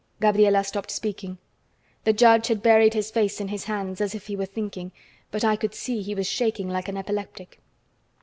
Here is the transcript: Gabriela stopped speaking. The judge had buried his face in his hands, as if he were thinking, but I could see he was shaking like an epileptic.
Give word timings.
Gabriela 0.19 0.63
stopped 0.63 0.89
speaking. 0.89 1.37
The 2.05 2.11
judge 2.13 2.47
had 2.47 2.63
buried 2.63 2.95
his 2.95 3.11
face 3.11 3.39
in 3.39 3.49
his 3.49 3.65
hands, 3.65 4.01
as 4.01 4.15
if 4.15 4.25
he 4.25 4.35
were 4.35 4.47
thinking, 4.47 4.91
but 5.29 5.43
I 5.43 5.55
could 5.55 5.75
see 5.75 6.01
he 6.01 6.15
was 6.15 6.25
shaking 6.25 6.67
like 6.67 6.87
an 6.87 6.97
epileptic. 6.97 7.61